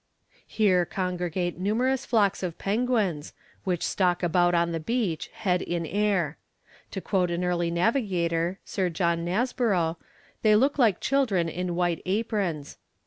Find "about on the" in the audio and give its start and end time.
4.23-4.79